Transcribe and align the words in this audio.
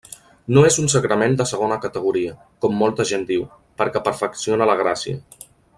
No 0.55 0.61
és 0.69 0.77
un 0.83 0.87
sagrament 0.93 1.35
de 1.41 1.47
segona 1.51 1.77
categoria, 1.83 2.33
com 2.65 2.75
molta 2.81 3.07
gent 3.13 3.29
diu, 3.33 3.47
perquè 3.83 4.03
perfecciona 4.09 4.71
la 4.73 4.79
gràcia. 4.85 5.21